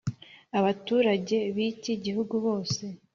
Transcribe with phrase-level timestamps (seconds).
[0.59, 2.83] Abaturage b iki gihugu bose